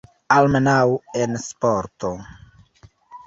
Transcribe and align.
Almenaŭ 0.35 0.77
en 1.25 1.37
sporto. 1.45 2.11